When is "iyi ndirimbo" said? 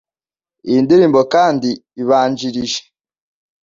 0.67-1.19